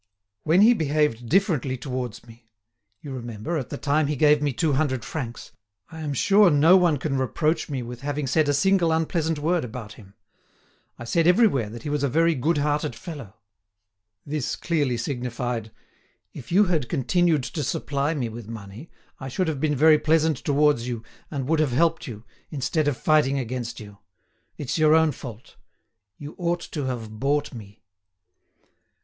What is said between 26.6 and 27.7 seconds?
to have bought